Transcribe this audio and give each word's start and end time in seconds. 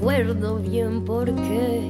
Recuerdo 0.00 0.56
bien 0.56 1.04
por 1.04 1.26
qué. 1.26 1.82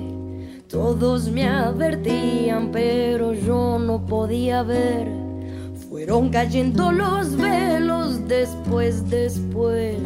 Todos 0.69 1.31
me 1.31 1.49
advertían, 1.49 2.73
pero 2.73 3.33
yo 3.33 3.79
no 3.79 4.05
podía 4.05 4.65
ver. 4.65 5.07
Fueron 5.89 6.29
cayendo 6.31 6.91
los 6.91 7.37
velos 7.37 8.27
después, 8.27 9.09
después 9.09 9.97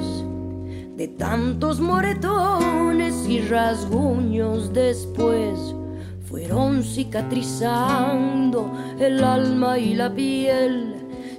de 0.98 1.08
tantos 1.08 1.80
moretones 1.80 3.26
y 3.26 3.40
rasguños 3.40 4.70
después. 4.74 5.74
Fueron 6.28 6.82
cicatrizando 6.82 8.70
el 8.98 9.24
alma 9.24 9.78
y 9.78 9.94
la 9.94 10.14
piel 10.14 10.90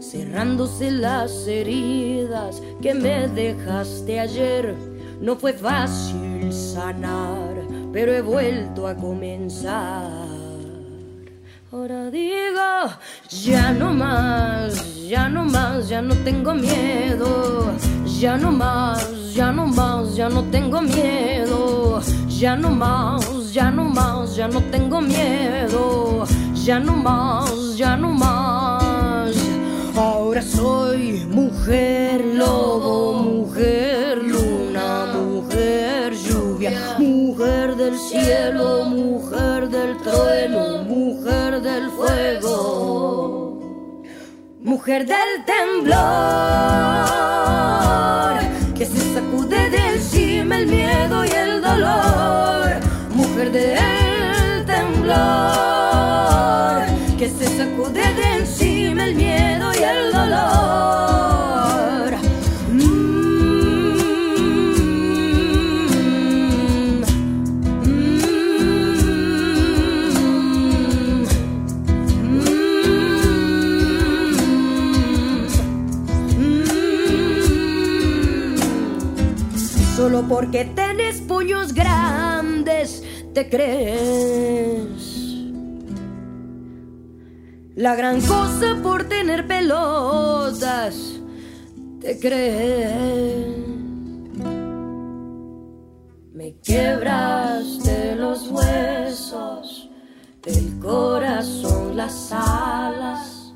cerrándose 0.02 0.90
las 0.90 1.45
heridas 1.48 2.64
que 2.82 2.95
me 2.95 3.28
dejaste 3.28 4.20
ayer. 4.20 4.76
No 5.22 5.36
fue 5.36 5.54
fácil 5.54 6.34
sanar, 6.52 7.56
pero 7.92 8.14
he 8.14 8.22
vuelto 8.22 8.88
a 8.88 8.96
comenzar. 8.96 10.46
Ahora 11.72 12.10
digo, 12.10 12.90
ya 13.30 13.74
no 13.74 13.94
más, 13.94 15.08
ya 15.08 15.28
no 15.28 15.44
más, 15.44 15.90
ya 15.90 16.02
no 16.02 16.16
tengo 16.23 16.54
miedo. 16.54 17.73
Ya 18.20 18.38
no 18.38 18.52
más, 18.52 19.34
ya 19.34 19.52
no 19.52 19.68
más, 19.68 20.16
ya 20.16 20.30
no 20.30 20.44
tengo 20.44 20.82
miedo. 20.82 22.02
Ya 22.30 22.56
no 22.56 22.70
más, 22.70 23.54
ya 23.54 23.72
no 23.72 23.86
más, 23.86 24.36
ya 24.38 24.48
no 24.48 24.62
tengo 24.72 25.02
miedo. 25.02 26.26
Ya 26.54 26.80
no 26.80 26.96
más, 26.96 27.76
ya 27.76 27.98
no 27.98 28.14
más. 28.14 29.36
Ahora 29.98 30.42
soy 30.42 31.26
mujer 31.30 32.23
lobo, 32.26 33.22
mujer 33.23 34.05
del 37.86 38.00
cielo, 38.00 38.86
mujer 38.86 39.69
del 39.69 39.97
trueno, 39.97 40.80
mujer 40.83 41.61
del 41.61 41.92
fuego, 41.92 43.61
mujer 44.59 45.05
del 45.05 45.45
temblor, 45.45 46.00
que 48.73 48.88
se 48.88 49.14
sacude 49.14 49.69
de 49.69 49.94
encima 49.94 50.58
el 50.58 50.66
miedo 50.66 51.25
y 51.25 51.30
el 51.30 51.61
dolor, 51.61 52.72
mujer 53.14 53.52
del 53.52 54.66
temblor, 54.66 55.05
que 57.20 57.30
se 57.30 57.45
sacude 57.55 58.14
Porque 80.27 80.65
tenés 80.65 81.21
puños 81.21 81.73
grandes, 81.73 83.03
te 83.33 83.49
crees 83.49 85.15
la 87.75 87.93
gran 87.95 88.21
cosa 88.21 88.77
por 88.81 89.03
tener 89.03 89.45
pelotas, 89.47 90.95
te 91.99 92.17
crees. 92.19 93.47
Me 96.33 96.55
quebraste 96.63 98.15
los 98.15 98.47
huesos, 98.47 99.89
el 100.45 100.80
corazón, 100.80 101.97
las 101.97 102.31
alas, 102.31 103.53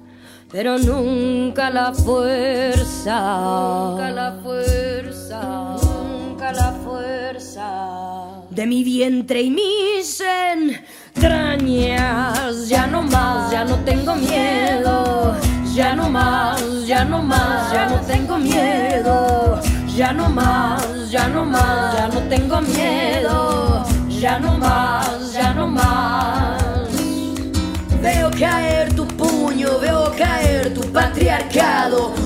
pero 0.52 0.78
nunca 0.78 1.70
la 1.70 1.94
fuerza, 1.94 3.92
nunca 3.92 4.12
la 4.12 4.40
fuerza, 4.44 5.69
la 6.54 6.72
fuerza 6.84 8.40
de 8.50 8.66
mi 8.66 8.84
vientre 8.84 9.42
y 9.42 9.50
mis 9.52 10.22
entrañas. 11.16 12.68
Ya 12.68 12.88
no 12.88 13.04
más, 13.04 13.52
ya 13.52 13.64
no 13.66 13.76
tengo 13.86 14.16
miedo. 14.16 15.36
Ya 15.74 15.96
no 15.96 16.10
más, 16.10 16.62
ya 16.86 17.06
no 17.06 17.22
más, 17.22 17.72
ya 17.72 17.88
no 17.88 18.02
tengo 18.02 18.38
miedo. 18.38 19.62
Ya 19.96 20.12
no 20.14 20.30
más, 20.30 21.10
ya 21.12 21.28
no 21.28 21.46
más, 21.46 21.96
ya 21.96 22.08
no 22.08 22.20
tengo 22.28 22.62
miedo. 22.62 23.86
Ya 24.10 24.40
no 24.40 24.58
más, 24.58 25.34
ya 25.34 25.54
no 25.54 25.68
más. 25.68 26.64
Veo 28.02 28.32
caer 28.32 28.94
tu 28.96 29.06
puño, 29.08 29.78
veo 29.80 30.12
caer 30.18 30.74
tu 30.74 30.82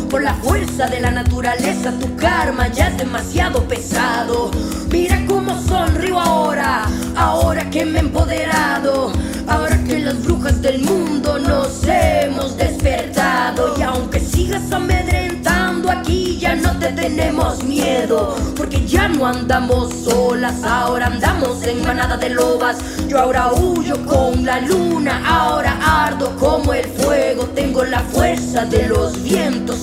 Por 0.10 0.22
la 0.22 0.36
fuerza 0.36 0.86
de 0.86 1.00
la 1.00 1.10
naturaleza, 1.10 1.92
tu 2.00 2.16
karma 2.16 2.68
ya 2.68 2.90
es 2.90 2.98
demasiado 2.98 3.68
pesado. 3.68 4.52
Mira 4.92 5.26
cómo 5.28 5.60
sonrío 5.60 6.20
ahora, 6.20 6.86
ahora 7.16 7.68
que 7.72 7.84
me 7.84 7.98
he 7.98 8.02
empoderado. 8.02 9.12
Ahora 9.48 9.84
que 9.84 10.00
las 10.00 10.24
brujas 10.24 10.62
del 10.62 10.82
mundo 10.82 11.40
nos 11.40 11.84
hemos 11.88 12.56
despertado. 12.58 13.74
Y 13.78 13.82
aunque 13.82 14.20
sigas 14.20 14.72
amedrentando 14.72 15.90
aquí, 15.90 16.38
ya 16.40 16.56
no 16.56 16.78
te 16.78 16.90
tenemos 16.90 17.64
miedo. 17.64 18.36
Porque 18.56 18.86
ya 18.86 19.08
no 19.08 19.26
andamos 19.26 19.94
solas, 20.04 20.64
ahora 20.64 21.08
andamos 21.08 21.64
en 21.64 21.84
manada 21.84 22.18
de 22.18 22.30
lobas. 22.30 22.78
Yo 23.08 23.20
ahora 23.20 23.52
huyo 23.52 24.06
con 24.06 24.46
la 24.46 24.60
luna, 24.62 25.24
ahora 25.26 25.78
ardo 26.06 26.36
como 26.38 26.74
el 26.74 26.86
fuego. 26.86 27.46
Tengo 27.56 27.84
la 27.84 28.00
fuerza 28.00 28.66
de 28.66 28.88
los 28.88 29.23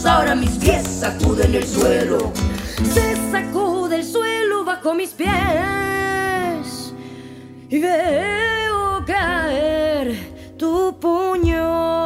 vientos, 0.00 0.06
ahora 0.06 0.34
mis 0.34 0.50
pies 0.59 0.87
sacuden 0.87 1.55
el 1.55 1.66
suelo. 1.66 2.33
Se 2.93 3.16
sacude 3.31 3.97
el 3.97 4.05
suelo 4.05 4.65
bajo 4.65 4.94
mis 4.94 5.11
pies 5.11 5.28
y 7.69 7.78
veo 7.78 9.05
caer 9.06 10.15
tu 10.56 10.99
puño. 10.99 11.99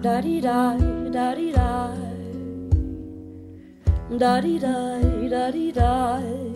Darirai, 0.00 1.10
darirai, 1.10 1.98
darirai, 4.18 5.28
darirai. 5.28 6.48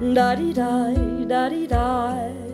Darirai, 0.00 1.26
darirai. 1.26 2.47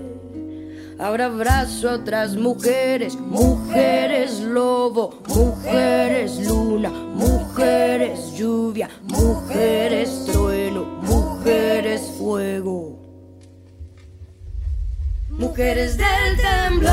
Ahora 0.99 1.27
abrazo 1.27 1.91
a 1.91 1.95
otras 1.95 2.37
mujeres, 2.37 3.17
mujeres 3.17 4.39
lobo, 4.41 5.21
mujeres 5.27 6.39
luna, 6.47 6.91
mujeres 6.91 8.33
lluvia, 8.37 8.89
mujeres 9.03 10.25
trueno, 10.25 10.85
mujeres 11.03 12.01
fuego. 12.17 13.01
Mujeres 15.31 15.97
del 15.97 16.37
temblor, 16.37 16.93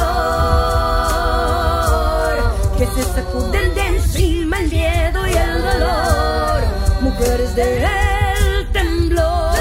que 2.80 2.88
se 2.88 3.04
sacuden 3.04 3.76
de 3.76 3.88
encima 3.88 4.60
el 4.62 4.70
miedo 4.72 5.28
y 5.28 5.34
el 5.34 5.62
dolor. 5.62 6.64
Mujeres 7.02 7.56
del 7.56 8.72
temblor, 8.74 9.52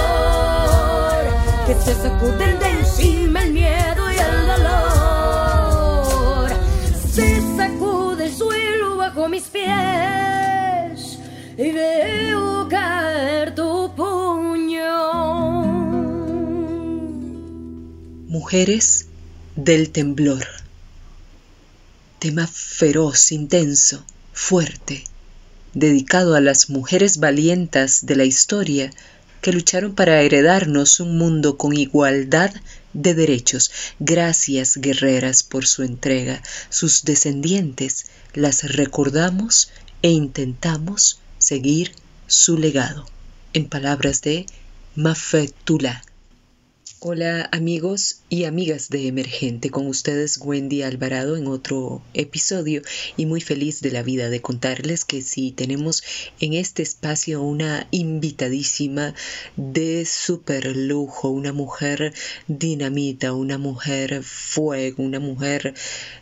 que 1.67 1.75
se 1.75 1.95
sacuden 1.95 2.59
de 2.59 2.70
y 11.63 11.73
veo 11.73 12.67
caer 12.71 13.55
tu 13.55 13.95
puño. 13.95 15.63
Mujeres 18.29 19.09
del 19.57 19.91
temblor. 19.91 20.47
tema 22.19 22.47
feroz, 22.47 23.31
intenso, 23.33 24.03
fuerte, 24.33 25.05
dedicado 25.75 26.35
a 26.35 26.41
las 26.41 26.71
mujeres 26.71 27.19
valientas 27.19 28.07
de 28.07 28.17
la 28.17 28.25
historia 28.25 28.91
que 29.43 29.53
lucharon 29.53 29.95
para 29.95 30.23
heredarnos 30.23 30.99
un 30.99 31.19
mundo 31.19 31.59
con 31.59 31.77
igualdad 31.77 32.55
de 32.95 33.13
derechos. 33.13 33.71
Gracias, 33.99 34.79
guerreras, 34.79 35.43
por 35.43 35.67
su 35.67 35.83
entrega. 35.83 36.43
Sus 36.71 37.05
descendientes 37.05 38.07
las 38.33 38.63
recordamos 38.63 39.71
e 40.01 40.09
intentamos 40.09 41.21
seguir 41.41 41.93
su 42.27 42.57
legado. 42.57 43.07
En 43.53 43.69
palabras 43.69 44.23
de 44.23 44.47
Mafetula. 44.95 46.05
Hola 47.03 47.49
amigos 47.51 48.21
y 48.29 48.45
amigas 48.45 48.91
de 48.91 49.07
Emergente, 49.07 49.71
con 49.71 49.87
ustedes 49.87 50.37
Wendy 50.37 50.83
Alvarado 50.83 51.39
en 51.39 51.47
otro 51.47 52.03
episodio 52.13 52.83
y 53.17 53.25
muy 53.25 53.41
feliz 53.41 53.81
de 53.81 53.91
la 53.91 54.03
vida 54.03 54.29
de 54.29 54.43
contarles 54.43 55.07
que 55.07 55.23
si 55.23 55.51
tenemos 55.51 56.03
en 56.41 56.53
este 56.53 56.83
espacio 56.83 57.41
una 57.41 57.89
invitadísima 57.91 59.15
de 59.57 60.05
super 60.05 60.77
lujo, 60.77 61.31
una 61.31 61.55
mujer 61.55 62.13
dinamita, 62.49 63.33
una 63.33 63.57
mujer 63.57 64.23
fuego, 64.23 65.03
una 65.03 65.21
mujer 65.21 65.73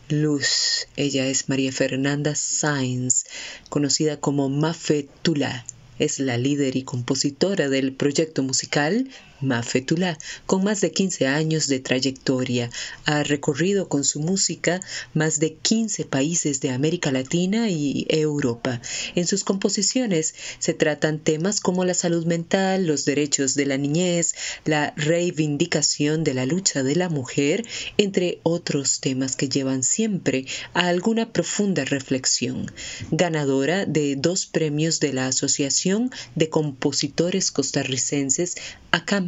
luz. 0.08 0.86
Ella 0.94 1.26
es 1.26 1.48
María 1.48 1.72
Fernanda 1.72 2.36
Sainz, 2.36 3.24
conocida 3.68 4.20
como 4.20 4.48
Mafetula 4.48 5.66
es 5.98 6.20
la 6.20 6.38
líder 6.38 6.76
y 6.76 6.84
compositora 6.84 7.68
del 7.68 7.92
proyecto 7.92 8.44
musical 8.44 9.08
Mafetula, 9.40 10.18
con 10.46 10.64
más 10.64 10.80
de 10.80 10.92
15 10.92 11.26
años 11.26 11.68
de 11.68 11.80
trayectoria. 11.80 12.70
Ha 13.04 13.22
recorrido 13.22 13.88
con 13.88 14.04
su 14.04 14.20
música 14.20 14.80
más 15.14 15.38
de 15.38 15.54
15 15.54 16.04
países 16.04 16.60
de 16.60 16.70
América 16.70 17.12
Latina 17.12 17.68
y 17.70 18.06
Europa. 18.08 18.80
En 19.14 19.26
sus 19.26 19.44
composiciones 19.44 20.34
se 20.58 20.74
tratan 20.74 21.18
temas 21.18 21.60
como 21.60 21.84
la 21.84 21.94
salud 21.94 22.26
mental, 22.26 22.86
los 22.86 23.04
derechos 23.04 23.54
de 23.54 23.66
la 23.66 23.76
niñez, 23.76 24.34
la 24.64 24.92
reivindicación 24.96 26.24
de 26.24 26.34
la 26.34 26.46
lucha 26.46 26.82
de 26.82 26.96
la 26.96 27.08
mujer, 27.08 27.66
entre 27.96 28.40
otros 28.42 29.00
temas 29.00 29.36
que 29.36 29.48
llevan 29.48 29.82
siempre 29.82 30.46
a 30.74 30.88
alguna 30.88 31.32
profunda 31.32 31.84
reflexión. 31.84 32.70
Ganadora 33.10 33.86
de 33.86 34.16
dos 34.16 34.46
premios 34.46 35.00
de 35.00 35.12
la 35.12 35.26
Asociación 35.28 36.10
de 36.34 36.48
Compositores 36.48 37.50
Costarricenses 37.50 38.56
ACAM. 38.90 39.27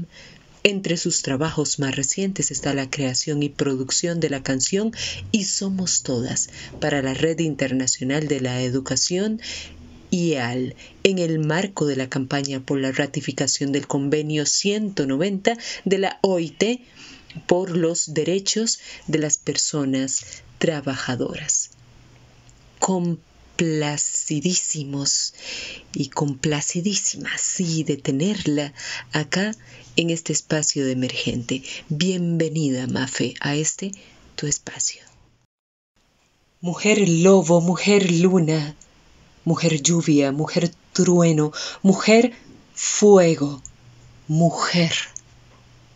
Entre 0.63 0.99
sus 0.99 1.23
trabajos 1.23 1.79
más 1.79 1.97
recientes 1.97 2.51
está 2.51 2.75
la 2.75 2.91
creación 2.91 3.43
y 3.43 3.49
producción 3.49 4.21
de 4.21 4.29
la 4.29 4.43
canción 4.43 4.93
Y 5.33 5.45
Somos 5.45 6.03
Todas 6.03 6.51
para 6.81 7.01
la 7.01 7.15
Red 7.15 7.39
Internacional 7.39 8.29
de 8.29 8.41
la 8.41 8.61
Educación 8.61 9.41
IEAL 10.11 10.75
en 11.03 11.19
el 11.19 11.39
marco 11.39 11.87
de 11.87 11.97
la 11.97 12.11
campaña 12.11 12.61
por 12.61 12.79
la 12.79 12.93
ratificación 12.93 13.73
del 13.73 13.87
convenio 13.87 14.45
190 14.45 15.57
de 15.85 15.99
la 15.99 16.19
OIT 16.23 16.83
por 17.47 17.77
los 17.77 18.13
derechos 18.13 18.81
de 19.07 19.19
las 19.19 19.39
personas 19.39 20.43
trabajadoras 20.59 21.71
complacidísimos 23.61 25.35
y 25.93 26.09
complacidísimas, 26.09 27.43
sí, 27.43 27.85
de 27.85 27.99
tenerla 27.99 28.73
acá 29.13 29.55
en 29.97 30.09
este 30.09 30.33
espacio 30.33 30.87
de 30.87 30.93
emergente. 30.93 31.63
Bienvenida, 31.91 32.87
Mafe, 32.87 33.35
a 33.41 33.55
este 33.57 33.93
tu 34.35 34.47
espacio. 34.47 35.03
Mujer 36.63 37.07
lobo, 37.07 37.61
mujer 37.61 38.11
luna, 38.11 38.77
mujer 39.45 39.83
lluvia, 39.83 40.33
mujer 40.33 40.73
trueno, 40.95 41.53
mujer 41.83 42.33
fuego, 42.73 43.63
mujer. 44.27 44.95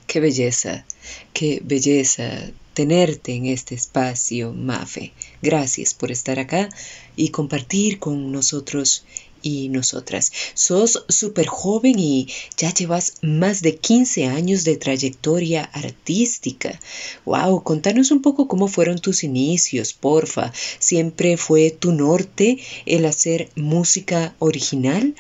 Qué 0.07 0.21
belleza, 0.21 0.85
qué 1.33 1.61
belleza 1.65 2.51
tenerte 2.75 3.35
en 3.35 3.47
este 3.47 3.75
espacio, 3.75 4.53
Mafe. 4.53 5.13
Gracias 5.43 5.95
por 5.95 6.11
estar 6.11 6.39
acá 6.39 6.69
y 7.17 7.29
compartir 7.29 7.99
con 7.99 8.33
nosotros 8.33 9.05
y 9.45 9.69
nosotras. 9.69 10.33
Sos 10.55 11.05
súper 11.09 11.47
joven 11.47 11.99
y 11.99 12.29
ya 12.57 12.73
llevas 12.73 13.19
más 13.23 13.61
de 13.61 13.77
15 13.77 14.25
años 14.27 14.65
de 14.65 14.77
trayectoria 14.77 15.65
artística. 15.65 16.81
Wow, 17.27 17.63
contanos 17.63 18.11
un 18.11 18.23
poco 18.23 18.49
cómo 18.49 18.67
fueron 18.67 18.99
tus 18.99 19.23
inicios, 19.23 19.93
porfa. 19.93 20.53
¿Siempre 20.79 21.37
fue 21.37 21.71
tu 21.71 21.93
norte 21.93 22.59
el 22.87 23.05
hacer 23.05 23.51
música 23.55 24.35
original? 24.39 25.15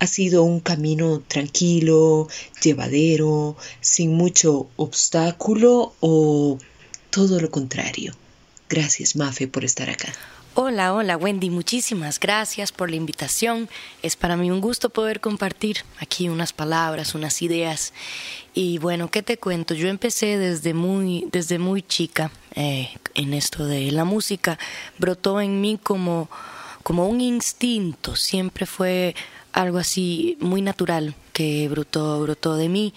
¿Ha 0.00 0.06
sido 0.06 0.42
un 0.42 0.60
camino 0.60 1.20
tranquilo, 1.20 2.26
llevadero, 2.62 3.56
sin 3.80 4.14
mucho 4.14 4.68
obstáculo 4.76 5.94
o 6.00 6.58
todo 7.10 7.40
lo 7.40 7.50
contrario. 7.50 8.14
Gracias, 8.68 9.16
Mafe, 9.16 9.46
por 9.46 9.64
estar 9.64 9.90
acá. 9.90 10.12
Hola, 10.54 10.94
hola 10.94 11.16
Wendy, 11.16 11.48
muchísimas 11.48 12.18
gracias 12.18 12.72
por 12.72 12.90
la 12.90 12.96
invitación. 12.96 13.68
Es 14.02 14.16
para 14.16 14.36
mí 14.36 14.50
un 14.50 14.60
gusto 14.60 14.90
poder 14.90 15.20
compartir 15.20 15.84
aquí 15.98 16.28
unas 16.28 16.52
palabras, 16.52 17.14
unas 17.14 17.40
ideas. 17.42 17.92
Y 18.54 18.78
bueno, 18.78 19.10
¿qué 19.10 19.22
te 19.22 19.36
cuento? 19.36 19.74
Yo 19.74 19.88
empecé 19.88 20.38
desde 20.38 20.74
muy, 20.74 21.28
desde 21.30 21.58
muy 21.58 21.82
chica 21.82 22.32
eh, 22.54 22.90
en 23.14 23.32
esto 23.34 23.66
de 23.66 23.92
la 23.92 24.04
música. 24.04 24.58
Brotó 24.98 25.40
en 25.40 25.60
mí 25.60 25.78
como, 25.80 26.28
como 26.82 27.06
un 27.06 27.20
instinto, 27.20 28.16
siempre 28.16 28.66
fue 28.66 29.14
algo 29.52 29.78
así 29.78 30.36
muy 30.40 30.62
natural 30.62 31.14
que 31.32 31.68
brotó, 31.68 32.20
brotó 32.20 32.56
de 32.56 32.68
mí. 32.68 32.94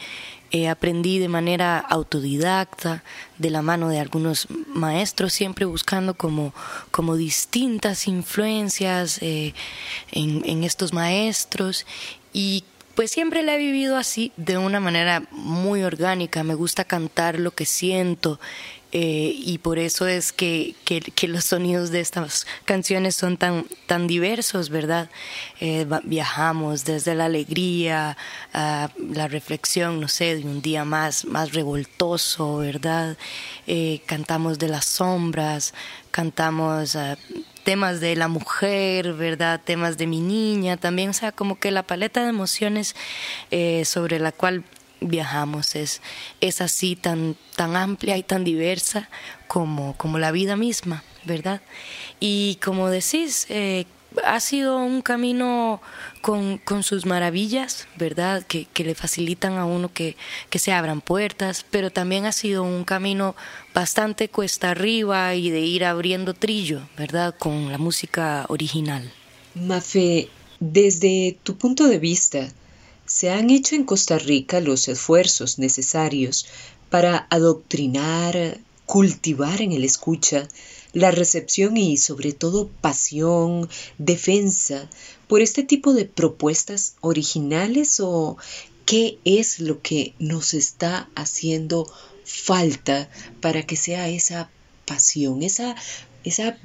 Eh, 0.52 0.70
aprendí 0.70 1.18
de 1.18 1.30
manera 1.30 1.80
autodidacta, 1.80 3.04
de 3.40 3.50
la 3.50 3.64
mano 3.64 3.90
de 3.90 4.00
algunos 4.00 4.48
maestros, 4.68 5.34
siempre 5.34 5.66
buscando 5.66 6.14
como, 6.14 6.54
como 6.92 7.16
distintas 7.16 8.08
influencias 8.08 9.20
eh, 9.22 9.56
en, 10.12 10.44
en 10.46 10.64
estos 10.64 10.94
maestros 10.94 11.88
y 12.34 12.66
pues 12.96 13.10
siempre 13.10 13.42
la 13.42 13.56
he 13.56 13.58
vivido 13.58 13.98
así, 13.98 14.32
de 14.38 14.58
una 14.60 14.80
manera 14.80 15.24
muy 15.32 15.84
orgánica. 15.84 16.44
Me 16.44 16.54
gusta 16.54 16.84
cantar 16.84 17.40
lo 17.40 17.52
que 17.52 17.66
siento, 17.66 18.40
eh, 18.95 19.34
y 19.36 19.57
por 19.57 19.80
eso 19.80 20.06
es 20.06 20.31
que, 20.31 20.75
que, 20.86 21.28
los 21.28 21.45
sonidos 21.45 21.90
de 21.90 22.00
estas 22.00 22.45
canciones 22.64 23.16
son 23.16 23.38
tan, 23.38 23.66
tan 23.88 24.06
diversos, 24.06 24.69
¿verdad? 24.69 25.09
Eh, 25.59 25.88
viajamos 26.04 26.85
desde 26.85 27.16
la 27.16 27.26
alegría 27.26 28.16
a 28.54 28.92
la 29.00 29.28
reflexión, 29.28 30.00
no 30.00 30.07
sé, 30.07 30.35
de 30.35 30.44
un 30.44 30.62
día 30.62 30.85
más, 30.85 31.26
más 31.26 31.54
revoltoso, 31.54 32.57
¿verdad? 32.57 33.18
Eh, 33.66 34.02
cantamos 34.06 34.59
de 34.59 34.68
las 34.68 34.85
sombras, 34.85 35.73
cantamos 36.12 36.95
temas 37.64 38.00
de 38.00 38.16
la 38.16 38.28
mujer, 38.28 39.14
¿verdad? 39.14 39.59
Temas 39.66 39.97
de 39.97 40.06
mi 40.06 40.19
niña 40.19 40.78
también, 40.78 41.09
o 41.09 41.14
sea, 41.14 41.31
como 41.31 41.57
que 41.57 41.71
la 41.71 41.81
paleta 41.81 42.21
de 42.21 42.30
emociones 42.30 42.95
sobre 43.85 44.19
la 44.19 44.31
cual 44.31 44.64
viajamos 45.07 45.76
es, 45.76 46.02
es 46.42 46.62
así 46.62 46.95
tan, 46.95 47.36
tan 47.56 47.76
amplia 47.76 48.18
y 48.18 48.24
tan 48.24 48.44
diversa 48.44 49.10
como, 49.48 49.95
como 49.98 50.18
la 50.19 50.31
vida 50.31 50.56
misma, 50.56 51.04
¿verdad? 51.26 51.62
Y 52.19 52.60
como 52.64 52.90
decís, 52.90 53.45
eh, 53.50 53.86
ha 54.24 54.40
sido 54.40 54.78
un 54.78 55.02
camino 55.02 55.81
con, 56.22 56.57
con 56.60 56.83
sus 56.83 57.06
maravillas, 57.06 57.88
¿verdad? 57.98 58.44
Que, 58.44 58.66
que, 58.66 58.83
le 58.83 58.95
facilitan 58.95 59.57
a 59.57 59.66
uno 59.66 59.92
que, 59.92 60.16
que 60.50 60.60
se 60.60 60.72
abran 60.72 61.02
puertas, 61.02 61.66
pero 61.69 61.92
también 61.92 62.26
ha 62.26 62.31
sido 62.31 62.64
un 62.64 62.83
camino 62.83 63.36
bastante 63.74 64.30
cuesta 64.30 64.72
arriba 64.72 65.33
y 65.36 65.50
de 65.50 65.62
ir 65.62 65.86
abriendo 65.86 66.33
trillo, 66.33 66.81
¿verdad? 66.98 67.36
Con 67.38 67.72
la 67.72 67.78
música 67.78 68.45
original. 68.50 69.12
Mafe, 69.56 70.30
desde 70.60 71.38
tu 71.44 71.57
punto 71.57 71.88
de 71.88 72.00
vista, 72.00 72.52
se 73.14 73.30
han 73.30 73.52
hecho 73.52 73.76
en 73.76 73.84
Costa 73.84 74.18
Rica 74.18 74.60
los 74.60 74.88
esfuerzos 74.88 75.60
necesarios 75.60 76.48
para 76.90 77.28
adoctrinar, 77.30 78.58
cultivar 78.88 79.62
en 79.62 79.72
el 79.72 79.84
escucha 79.84 80.48
la 80.94 81.12
recepción 81.12 81.78
y 81.78 81.98
sobre 81.98 82.34
todo 82.34 82.70
pasión, 82.82 83.70
defensa 84.00 84.90
por 85.28 85.42
este 85.42 85.62
tipo 85.62 85.94
de 85.94 86.06
propuestas 86.06 86.96
originales 87.02 88.00
o 88.00 88.38
qué 88.88 89.20
es 89.26 89.60
lo 89.60 89.80
que 89.84 90.16
nos 90.18 90.56
está 90.56 91.08
haciendo 91.14 91.88
falta 92.26 93.12
para 93.42 93.62
que 93.62 93.76
sea 93.76 94.10
esa 94.10 94.50
pasión, 94.88 95.44
esa, 95.44 95.76
esa 96.24 96.58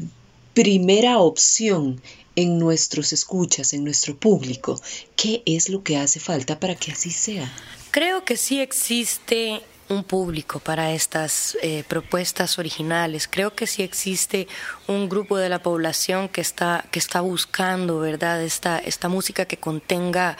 primera 0.54 1.18
opción 1.18 2.00
en 2.38 2.56
nuestros 2.56 3.12
escuchas, 3.12 3.72
en 3.72 3.82
nuestro 3.82 4.16
público. 4.16 4.80
¿Qué 5.16 5.42
es 5.44 5.68
lo 5.68 5.82
que 5.82 5.96
hace 5.96 6.20
falta 6.20 6.60
para 6.60 6.76
que 6.76 6.92
así 6.92 7.10
sea? 7.10 7.52
Creo 7.90 8.24
que 8.24 8.36
sí 8.36 8.60
existe 8.60 9.60
un 9.88 10.04
público 10.04 10.60
para 10.60 10.92
estas 10.92 11.58
eh, 11.62 11.82
propuestas 11.88 12.60
originales. 12.60 13.26
Creo 13.26 13.56
que 13.56 13.66
sí 13.66 13.82
existe 13.82 14.46
un 14.86 15.08
grupo 15.08 15.36
de 15.36 15.48
la 15.48 15.64
población 15.64 16.28
que 16.28 16.40
está, 16.40 16.84
que 16.92 17.00
está 17.00 17.22
buscando, 17.22 17.98
¿verdad?, 17.98 18.40
esta, 18.44 18.78
esta 18.78 19.08
música 19.08 19.46
que 19.46 19.56
contenga 19.56 20.36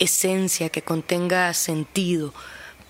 esencia, 0.00 0.70
que 0.70 0.82
contenga 0.82 1.54
sentido 1.54 2.34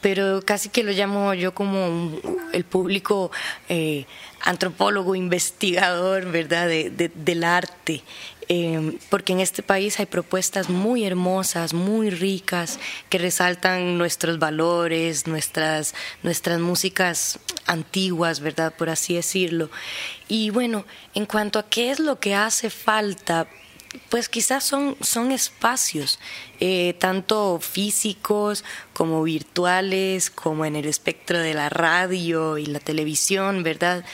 pero 0.01 0.43
casi 0.45 0.69
que 0.69 0.83
lo 0.83 0.93
llamo 0.93 1.35
yo 1.35 1.55
como 1.55 2.13
el 2.53 2.65
público 2.65 3.31
eh, 3.69 4.07
antropólogo, 4.43 5.15
investigador, 5.15 6.31
¿verdad?, 6.31 6.69
del 6.69 7.45
arte. 7.45 8.03
Em, 8.51 8.99
porque 9.11 9.35
en 9.35 9.41
este 9.41 9.63
país 9.63 10.01
hay 10.01 10.07
propuestas 10.07 10.71
muy 10.71 11.05
hermosas, 11.05 11.75
muy 11.75 12.09
ricas, 12.09 12.79
que 13.11 13.19
resaltan 13.19 13.99
nuestros 13.99 14.39
valores, 14.39 15.27
nuestras, 15.27 15.95
nuestras 16.23 16.59
músicas 16.59 17.39
antiguas, 17.67 18.41
¿verdad? 18.41 18.73
Por 18.75 18.89
así 18.89 19.15
decirlo. 19.15 19.71
Y 20.29 20.49
bueno, 20.49 20.87
en 21.15 21.27
cuanto 21.27 21.59
a 21.59 21.69
qué 21.69 21.91
es 21.91 22.01
lo 22.01 22.21
que 22.21 22.35
hace 22.35 22.71
falta, 22.71 23.49
pues 24.11 24.29
quizás 24.29 24.65
son, 24.65 24.97
son 25.01 25.33
espacios, 25.33 26.19
eh, 26.61 26.95
tanto 26.99 27.59
físicos 27.61 28.65
como 28.93 29.23
virtuales, 29.23 30.31
como 30.31 30.65
en 30.65 30.77
el 30.77 30.87
espectro 30.87 31.39
de 31.39 31.55
la 31.55 31.69
radio 31.69 32.59
y 32.59 32.67
la 32.67 32.81
televisión, 32.81 33.63
¿verdad? 33.63 34.05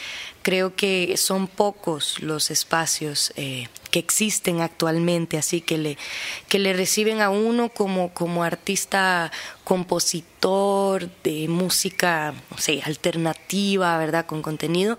creo 0.45 0.77
que 0.77 1.17
son 1.17 1.49
pocos 1.49 2.21
los 2.21 2.51
espacios 2.51 3.33
eh, 3.37 3.67
que 3.91 3.99
existen 3.99 4.61
actualmente, 4.61 5.39
así 5.39 5.63
que 5.63 5.79
le, 5.79 5.97
que 6.49 6.59
le 6.59 6.75
reciben 6.75 7.23
a 7.23 7.31
uno 7.31 7.71
como, 7.71 8.13
como 8.13 8.45
artista 8.45 9.33
compositor 9.65 11.09
de 11.23 11.49
música, 11.49 12.35
no 12.51 12.59
sé, 12.59 12.83
alternativa, 12.85 13.97
¿verdad? 13.97 14.27
Con 14.27 14.43
contenido. 14.43 14.99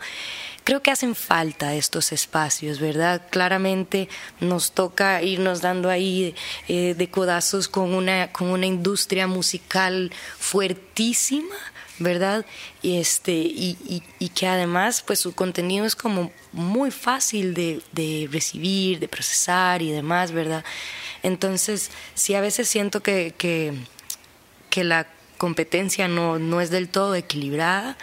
Creo 0.66 0.82
que 0.82 0.90
hacen 0.90 1.14
falta 1.14 1.76
estos 1.76 2.12
espacios, 2.12 2.80
¿verdad? 2.80 3.22
Claramente 3.30 4.10
nos 4.40 4.72
toca 4.72 5.22
irnos 5.22 5.62
dando 5.62 5.92
ahí 5.92 6.34
eh, 6.68 6.96
de 6.98 7.08
codazos 7.08 7.68
con 7.68 7.94
una, 7.94 8.32
con 8.32 8.48
una 8.48 8.66
industria 8.66 9.28
musical 9.28 10.12
fuertísima, 10.40 11.54
¿verdad? 12.00 12.48
Y, 12.82 12.98
este, 12.98 13.34
y, 13.34 14.02
que 14.34 14.48
además 14.48 15.04
pues 15.06 15.20
su 15.20 15.36
contenido 15.36 15.86
es 15.86 15.96
como 15.96 16.32
muy 16.52 16.90
fácil 16.90 17.54
de, 17.54 17.84
de, 17.92 18.28
recibir, 18.32 19.00
de 19.00 19.08
procesar 19.08 19.84
y 19.84 19.92
demás, 19.92 20.32
¿verdad? 20.32 20.66
Entonces, 21.22 21.92
sí 22.16 22.34
a 22.34 22.42
veces 22.42 22.68
siento 22.68 23.04
que, 23.04 23.36
que, 23.38 23.72
que 24.72 24.84
la 24.84 25.06
competencia 25.38 26.08
no, 26.08 26.40
no, 26.40 26.60
es 26.60 26.72
del 26.72 26.90
todo 26.90 27.14
equilibrada 27.14 27.98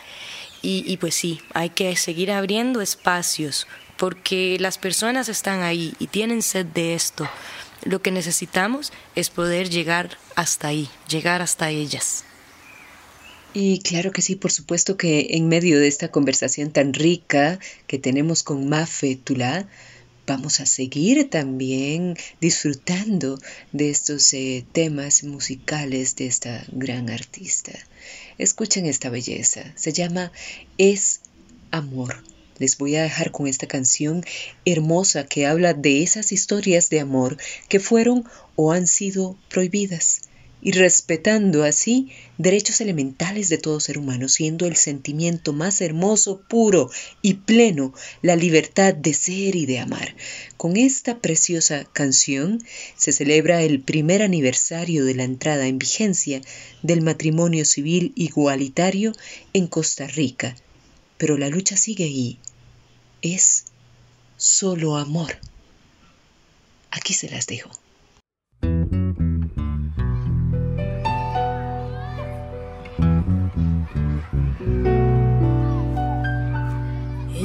y, 0.63 0.97
pues 0.99 1.15
sí, 1.15 1.41
hay 1.55 1.71
que 1.71 1.97
seguir 1.97 2.31
abriendo 2.31 2.81
espacios 2.81 3.67
porque 3.99 4.57
las 4.61 4.79
personas 4.79 5.29
están 5.29 5.63
ahí 5.63 5.95
y 5.99 6.07
tienen 6.07 6.43
sed 6.43 6.67
de 6.67 6.95
esto. 6.95 7.29
Lo 7.85 8.01
que 8.01 8.13
necesitamos 8.13 8.93
es 9.17 9.29
poder 9.29 9.71
llegar 9.71 10.19
hasta 10.37 10.69
ahí, 10.69 10.89
llegar 11.09 11.43
hasta 11.43 11.71
ellas. 11.71 12.25
Y 13.55 13.81
claro 13.81 14.13
que 14.13 14.23
sí, 14.23 14.37
por 14.37 14.51
supuesto 14.51 14.97
que 14.97 15.29
en 15.31 15.49
medio 15.49 15.79
de 15.79 15.89
esta 15.89 16.11
conversación 16.11 16.73
tan 16.73 16.95
rica 16.95 17.59
que 17.87 17.99
tenemos 17.99 18.43
con 18.43 18.69
Mafe 18.69 19.17
Tula, 19.17 19.69
vamos 20.27 20.61
a 20.61 20.67
seguir 20.67 21.29
también 21.29 22.17
disfrutando 22.41 23.39
de 23.73 23.91
estos 23.91 24.33
eh, 24.33 24.65
temas 24.73 25.25
musicales 25.25 26.17
de 26.17 26.27
esta 26.27 26.65
gran 26.71 27.11
artista. 27.11 27.73
Escuchen 28.39 28.87
esta 28.87 29.11
belleza, 29.11 29.73
se 29.77 29.93
llama 29.93 30.33
Es 30.79 31.21
Amor. 31.71 32.23
Les 32.59 32.79
voy 32.79 32.97
a 32.97 33.03
dejar 33.03 33.31
con 33.31 33.47
esta 33.47 33.67
canción 33.67 34.25
hermosa 34.65 35.27
que 35.27 35.47
habla 35.47 35.75
de 35.75 36.03
esas 36.03 36.33
historias 36.33 36.91
de 36.91 37.01
amor 37.01 37.37
que 37.69 37.81
fueron 37.81 38.25
o 38.57 38.73
han 38.73 38.87
sido 38.87 39.37
prohibidas 39.49 40.23
y 40.63 40.71
respetando 40.71 41.65
así 41.65 42.13
derechos 42.39 42.81
elementales 42.81 43.49
de 43.49 43.59
todo 43.59 43.81
ser 43.81 43.99
humano, 43.99 44.29
siendo 44.29 44.67
el 44.67 44.77
sentimiento 44.77 45.53
más 45.53 45.81
hermoso, 45.81 46.41
puro 46.49 46.89
y 47.21 47.35
pleno 47.35 47.93
la 48.23 48.37
libertad 48.37 48.95
de 48.95 49.13
ser 49.13 49.57
y 49.57 49.67
de 49.67 49.81
amar. 49.81 50.15
Con 50.57 50.77
esta 50.77 51.19
preciosa 51.19 51.85
canción 51.93 52.63
se 52.97 53.13
celebra 53.13 53.63
el 53.63 53.81
primer 53.81 54.23
aniversario 54.23 55.05
de 55.05 55.17
la 55.17 55.25
entrada 55.25 55.67
en 55.67 55.79
vigencia 55.79 56.41
del 56.83 57.03
matrimonio 57.03 57.65
civil 57.65 58.13
igualitario 58.15 59.13
en 59.53 59.67
Costa 59.67 60.07
Rica. 60.07 60.57
Pero 61.19 61.37
la 61.37 61.49
lucha 61.49 61.77
sigue 61.77 62.05
ahí. 62.05 62.39
Es 63.21 63.65
solo 64.37 64.97
amor. 64.97 65.39
Aquí 66.91 67.15
se 67.15 67.29
las 67.29 67.47
dejo. 67.49 67.82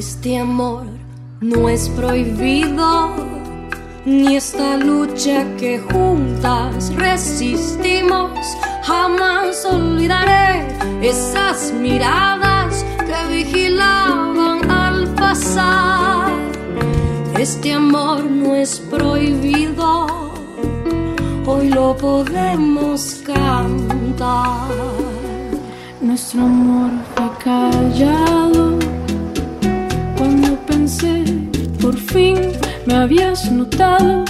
Este 0.10 0.38
amor 0.40 0.86
no 1.42 1.68
es 1.68 1.90
prohibido, 1.90 3.10
ni 4.06 4.38
esta 4.38 4.78
lucha 4.78 5.46
que 5.58 5.80
juntas 5.80 6.94
resistimos. 6.96 8.32
Jamás 8.84 9.66
olvidaré 9.66 10.66
esas 11.02 11.74
miradas 11.74 12.86
que 13.06 13.36
vigilaban 13.36 14.72
al 14.72 15.14
pasar. 15.16 16.32
Este 17.38 17.74
amor 17.74 18.24
no 18.24 18.56
es 18.56 18.80
prohibido, 18.80 20.08
hoy 21.46 21.68
lo 21.68 21.98
podemos 21.98 23.22
cantar. 23.26 24.70
Nuestro 26.00 26.44
amor 26.44 26.92
fue 27.14 27.30
callado 27.44 28.97
por 31.82 31.96
fin 31.96 32.36
me 32.86 32.96
habías 32.96 33.52
notado. 33.52 34.24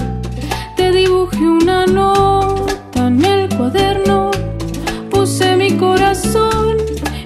Te 0.76 0.92
dibujé 0.92 1.42
una 1.42 1.86
nota 1.86 3.08
en 3.08 3.24
el 3.24 3.50
cuaderno, 3.56 4.32
puse 5.10 5.56
mi 5.56 5.72
corazón 5.78 6.78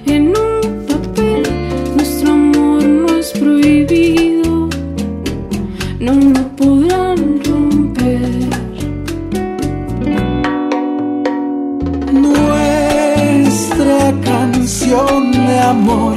en 0.06 0.28
un 0.28 0.86
papel. 0.86 1.42
Nuestro 1.96 2.32
amor 2.32 2.84
no 2.84 3.16
es 3.16 3.32
prohibido, 3.32 4.68
no 5.98 6.14
lo 6.14 6.56
podrán 6.56 7.40
romper. 7.44 8.20
Nuestra 12.12 14.14
canción 14.24 15.32
de 15.32 15.60
amor 15.60 16.14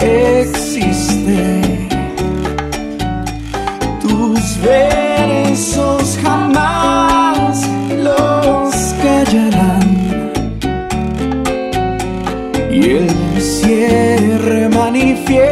existe 0.00 1.69
versos 4.62 6.18
jamás 6.22 7.68
los 7.96 8.74
callarán. 9.02 10.32
Y 12.70 12.90
el 12.90 13.10
cierre 13.40 14.68
manifiesto 14.68 15.50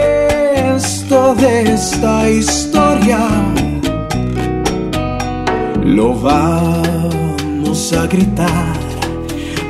de 1.35 1.75
esta 1.75 2.29
historia 2.29 3.19
lo 5.85 6.15
vamos 6.15 7.93
a 7.93 8.07
gritar 8.07 8.77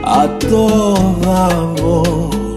a 0.04 0.26
toda 0.38 1.48
voz. 1.80 2.47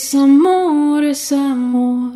Es 0.00 0.14
amor 0.14 1.04
amor. 1.32 2.12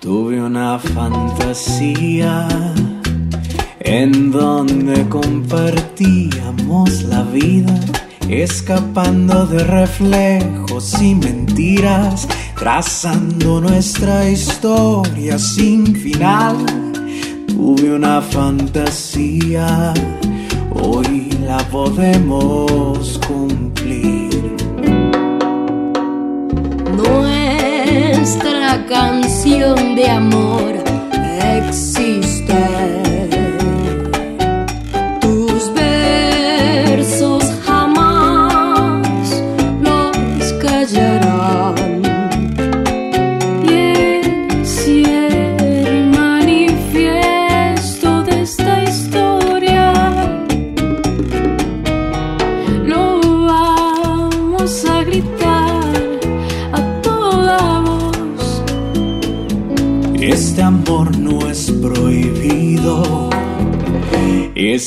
Tuve 0.00 0.42
una 0.42 0.78
fantasía 0.78 2.46
en 3.80 4.30
donde 4.30 5.08
compartíamos 5.08 7.04
la 7.04 7.22
vida 7.22 8.01
escapando 8.40 9.46
de 9.46 9.62
reflejos 9.64 11.00
y 11.02 11.14
mentiras, 11.14 12.26
trazando 12.58 13.60
nuestra 13.60 14.28
historia 14.28 15.38
sin 15.38 15.94
final. 15.94 16.56
tuve 17.46 17.94
una 17.94 18.22
fantasía, 18.22 19.92
hoy 20.74 21.30
la 21.46 21.58
podemos 21.68 23.20
cumplir. 23.26 24.56
Nuestra 26.96 28.86
canción 28.86 29.94
de 29.94 30.08
amor 30.08 30.72
existe. 31.58 31.91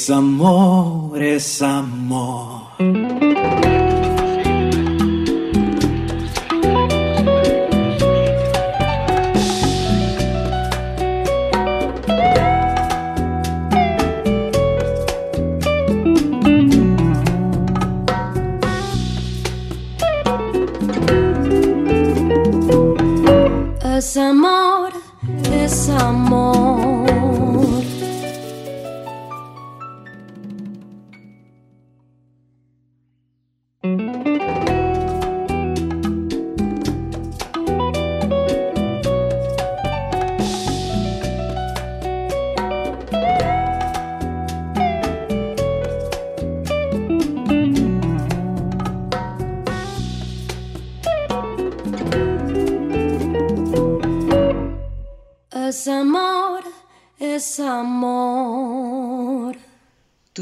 Amor, 0.09 1.21
es 1.21 1.61
amor. 1.61 1.94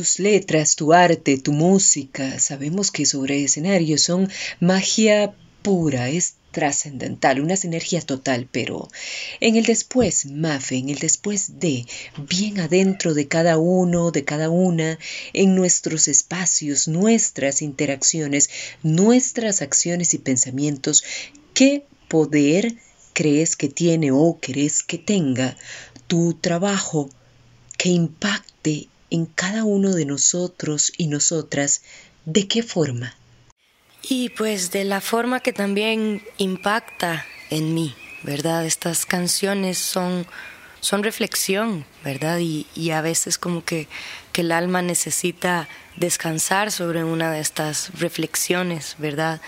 Tus 0.04 0.20
letras, 0.20 0.76
tu 0.76 0.92
arte, 0.92 1.38
tu 1.38 1.54
música, 1.54 2.38
sabemos 2.38 2.92
que 2.92 3.06
sobre 3.06 3.46
escenario 3.46 3.98
son 3.98 4.30
magia 4.60 5.34
pura, 5.62 6.10
es 6.10 6.34
trascendental, 6.52 7.40
una 7.40 7.56
sinergia 7.56 8.02
total, 8.02 8.50
pero 8.52 8.90
en 9.40 9.56
el 9.56 9.64
después, 9.64 10.26
Mafe, 10.26 10.76
en 10.76 10.90
el 10.90 11.00
después 11.00 11.58
de, 11.62 11.86
bien 12.28 12.60
adentro 12.60 13.14
de 13.14 13.30
cada 13.30 13.58
uno, 13.58 14.12
de 14.12 14.26
cada 14.26 14.50
una, 14.50 15.00
en 15.32 15.56
nuestros 15.56 16.10
espacios, 16.10 16.90
nuestras 16.90 17.62
interacciones, 17.62 18.50
nuestras 18.84 19.62
acciones 19.62 20.14
y 20.14 20.18
pensamientos, 20.18 21.06
¿qué 21.54 21.86
poder 22.10 22.76
crees 23.14 23.56
que 23.56 23.70
tiene 23.70 24.12
o 24.12 24.38
crees 24.42 24.84
que 24.84 24.98
tenga 24.98 25.56
tu 26.08 26.34
trabajo 26.34 27.10
que 27.78 27.88
impacte 27.88 28.90
en 29.14 29.28
cada 29.28 29.64
uno 29.64 29.94
de 29.94 30.06
nosotros 30.06 30.92
y 30.98 31.06
nosotras, 31.06 31.84
¿de 32.26 32.48
qué 32.48 32.64
forma? 32.64 33.16
Y 34.02 34.30
pues 34.30 34.72
de 34.72 34.86
la 34.86 35.02
forma 35.02 35.40
que 35.40 35.54
también 35.54 36.24
impacta 36.40 37.24
en 37.52 37.76
mí, 37.76 37.96
¿verdad? 38.24 38.66
Estas 38.66 39.06
canciones 39.06 39.78
son, 39.78 40.26
son 40.80 41.04
reflexión, 41.04 41.86
¿verdad? 42.04 42.40
Y, 42.40 42.90
a 42.90 43.02
veces 43.02 43.38
como 43.38 43.64
que, 43.64 43.88
que 44.32 44.42
el 44.42 44.52
alma 44.52 44.82
necesita 44.82 45.70
descansar 45.96 46.72
sobre 46.72 47.04
una 47.04 47.32
de 47.32 47.40
estas 47.40 47.92
reflexiones, 48.00 48.96
¿verdad? 48.98 49.42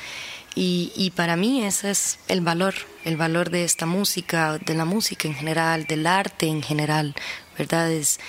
Y, 0.53 0.93
y, 0.95 1.09
para 1.09 1.35
mí 1.37 1.65
ese 1.65 1.89
es 1.89 2.19
el 2.27 2.41
valor, 2.41 2.75
el 3.03 3.17
valor 3.17 3.49
de 3.49 3.63
esta 3.63 3.87
música, 3.87 4.59
de 4.59 4.75
la 4.75 4.85
música 4.85 5.27
en 5.27 5.33
general, 5.33 5.85
del 5.85 6.05
arte 6.05 6.45
en 6.45 6.61
general, 6.61 7.15
¿verdad? 7.57 7.91
Es, 7.91 8.19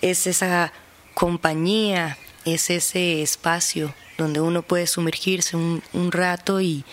es 0.00 0.26
esa 0.26 0.72
compañía, 1.14 2.18
es 2.44 2.70
ese 2.70 3.22
espacio 3.22 3.94
donde 4.18 4.40
uno 4.40 4.62
puede 4.62 4.86
sumergirse 4.86 5.56
un, 5.56 6.12
rato 6.12 6.60
y, 6.60 6.84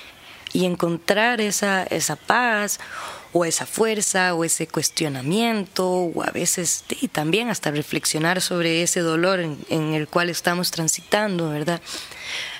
encontrar 0.53 1.41
esa, 1.41 1.83
esa 1.83 2.15
paz 2.15 2.79
o 3.33 3.45
esa 3.45 3.67
fuerza 3.67 4.33
o 4.33 4.43
ese 4.43 4.67
cuestionamiento 4.67 5.87
o 5.87 6.23
a 6.23 6.31
veces 6.31 6.83
y 7.01 7.07
también 7.07 7.49
hasta 7.49 7.69
reflexionar 7.69 8.41
sobre 8.41 8.81
ese 8.81 9.01
dolor 9.01 9.39
en, 9.39 9.59
en, 9.69 9.93
el 9.93 10.07
cual 10.07 10.29
estamos 10.29 10.71
transitando, 10.71 11.49
¿verdad? 11.49 11.81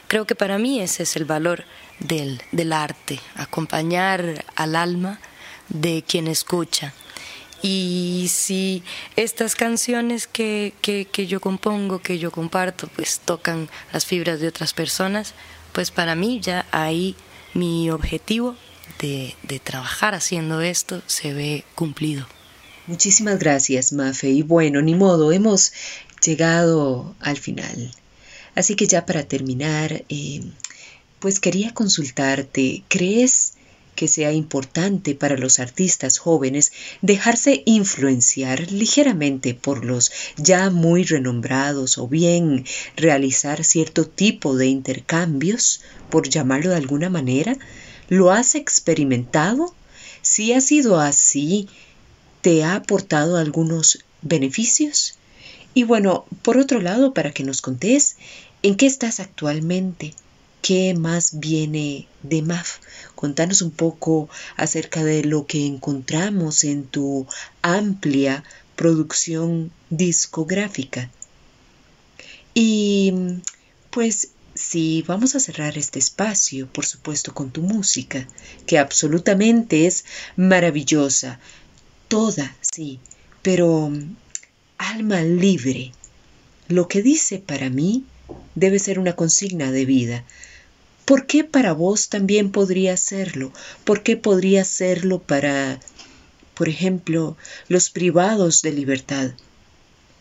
Creo 0.07 0.25
que 0.25 0.35
para 0.35 0.57
mí 0.59 0.81
ese 0.81 1.03
es 1.03 1.15
el 1.15 1.25
valor 1.25 1.65
del, 1.99 2.41
del 2.51 2.73
arte, 2.73 3.19
acompañar 3.35 4.45
al 4.55 4.75
alma 4.75 5.19
de 5.69 6.03
quien 6.07 6.27
escucha. 6.27 6.93
Y 7.61 8.27
si 8.29 8.83
estas 9.15 9.55
canciones 9.55 10.27
que, 10.27 10.73
que, 10.81 11.27
yo 11.27 11.41
compongo, 11.41 11.99
que 11.99 12.17
yo 12.17 12.31
comparto, 12.31 12.87
pues 12.95 13.19
tocan 13.19 13.69
las 13.91 14.05
fibras 14.05 14.39
de 14.39 14.47
otras 14.47 14.73
personas, 14.73 15.33
pues 15.73 15.91
para 15.91 16.15
mí 16.15 16.39
ya 16.41 16.65
ahí 16.71 17.15
mi 17.53 17.89
objetivo 17.89 18.55
de, 18.99 19.35
de 19.43 19.59
trabajar 19.59 20.15
haciendo 20.15 20.61
esto 20.61 21.01
se 21.05 21.33
ve 21.33 21.65
cumplido. 21.75 22.25
Muchísimas 22.87 23.37
gracias, 23.37 23.93
Mafe. 23.93 24.29
Y 24.29 24.41
bueno, 24.41 24.81
ni 24.81 24.95
modo, 24.95 25.31
hemos 25.31 25.73
llegado 26.25 27.15
al 27.19 27.37
final. 27.37 27.93
Así 28.55 28.75
que 28.75 28.87
ya 28.87 29.05
para 29.05 29.23
terminar, 29.23 30.05
eh, 30.09 30.41
pues 31.19 31.39
quería 31.39 31.73
consultarte, 31.73 32.83
¿crees 32.87 33.53
que 33.99 34.07
sea 34.07 34.31
importante 34.31 35.13
para 35.13 35.35
los 35.35 35.59
artistas 35.59 36.19
jóvenes 36.19 36.71
dejarse 37.01 37.63
influenciar 37.65 38.71
ligeramente 38.71 39.53
por 39.55 39.83
los 39.83 40.09
ya 40.37 40.69
muy 40.69 41.03
renombrados 41.03 41.97
o 41.97 42.07
bien 42.07 42.63
realizar 42.95 43.65
cierto 43.65 44.05
tipo 44.07 44.55
de 44.55 44.67
intercambios, 44.67 45.81
por 46.09 46.29
llamarlo 46.29 46.69
de 46.69 46.77
alguna 46.77 47.09
manera? 47.09 47.57
¿Lo 48.07 48.31
has 48.31 48.55
experimentado? 48.55 49.75
Si 50.21 50.53
ha 50.53 50.61
sido 50.61 51.01
así, 51.01 51.67
¿te 52.39 52.63
ha 52.63 52.75
aportado 52.75 53.35
algunos 53.35 54.05
beneficios? 54.21 55.15
Y 55.73 55.83
bueno, 55.83 56.25
por 56.41 56.57
otro 56.57 56.79
lado, 56.79 57.13
para 57.13 57.31
que 57.31 57.43
nos 57.43 57.59
contés, 57.59 58.15
¿en 58.63 58.75
qué 58.77 58.85
estás 58.85 59.19
actualmente? 59.19 60.13
¿Qué 60.61 60.93
más 60.93 61.39
viene 61.39 62.07
de 62.21 62.41
MAF? 62.41 62.77
Contanos 63.15 63.61
un 63.61 63.71
poco 63.71 64.29
acerca 64.55 65.03
de 65.03 65.23
lo 65.23 65.45
que 65.45 65.65
encontramos 65.65 66.63
en 66.63 66.85
tu 66.85 67.27
amplia 67.61 68.43
producción 68.75 69.71
discográfica. 69.89 71.09
Y 72.53 73.13
pues 73.89 74.29
si 74.53 75.03
vamos 75.03 75.35
a 75.35 75.39
cerrar 75.39 75.77
este 75.77 75.99
espacio, 75.99 76.67
por 76.67 76.85
supuesto, 76.85 77.33
con 77.33 77.51
tu 77.51 77.61
música, 77.61 78.27
que 78.65 78.77
absolutamente 78.77 79.87
es 79.87 80.03
maravillosa, 80.35 81.39
toda, 82.09 82.55
sí, 82.59 82.99
pero 83.41 83.91
alma 84.77 85.21
libre. 85.21 85.93
Lo 86.67 86.87
que 86.87 87.01
dice 87.01 87.39
para 87.39 87.69
mí 87.69 88.03
debe 88.55 88.79
ser 88.79 88.99
una 88.99 89.15
consigna 89.15 89.71
de 89.71 89.85
vida, 89.85 90.25
¿Por 91.09 91.25
qué 91.25 91.43
para 91.43 91.73
vos 91.73 92.09
también 92.09 92.51
podría 92.51 92.95
serlo? 92.95 93.51
¿Por 93.83 94.03
qué 94.03 94.15
podría 94.15 94.63
serlo 94.63 95.17
para, 95.17 95.79
por 96.53 96.69
ejemplo, 96.69 97.35
los 97.67 97.89
privados 97.89 98.61
de 98.61 98.73
libertad? 98.73 99.31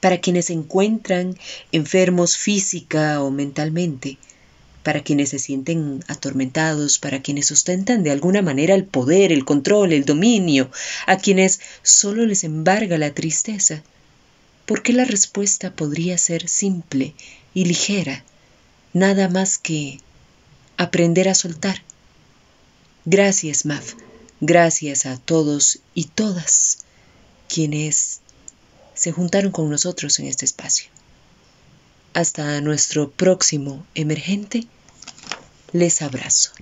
Para 0.01 0.22
quienes 0.22 0.46
se 0.46 0.55
encuentran 0.55 1.37
enfermos 1.72 2.38
física 2.38 3.22
o 3.22 3.31
mentalmente, 3.31 4.16
para 4.83 5.03
quienes 5.03 5.29
se 5.29 5.38
sienten 5.38 6.03
atormentados, 6.09 6.98
para 6.98 7.20
quienes 7.20 7.53
ostentan 7.53 8.03
de 8.03 8.11
alguna 8.11 8.40
manera 8.40 8.74
el 8.74 8.87
poder, 8.87 9.31
el 9.31 9.44
control, 9.44 9.92
el 9.92 10.07
dominio, 10.07 10.70
a 11.07 11.18
quienes 11.18 11.61
solo 11.83 12.24
les 12.24 12.44
embarga 12.44 12.96
la 12.96 13.12
tristeza. 13.12 13.83
¿Por 14.64 14.83
qué 14.83 14.94
la 14.94 15.05
respuesta 15.05 15.70
podría 15.70 16.16
ser 16.16 16.48
simple 16.48 17.12
y 17.53 17.66
ligera, 17.66 18.24
nada 18.94 19.29
más 19.29 19.59
que 19.59 19.98
aprender 20.79 21.29
a 21.29 21.35
soltar? 21.35 21.83
Gracias, 23.05 23.67
Maf. 23.67 23.95
Gracias 24.41 25.05
a 25.05 25.19
todos 25.19 25.81
y 25.95 26.05
todas 26.05 26.85
quienes 27.49 28.21
se 28.95 29.12
juntaron 29.12 29.53
con 29.53 29.69
nosotros 29.69 30.19
en 30.19 30.27
este 30.27 30.45
espacio. 30.45 30.88
Hasta 32.14 32.61
nuestro 32.61 33.11
próximo 33.11 33.85
emergente, 33.95 34.67
les 35.73 36.01
abrazo. 36.01 36.53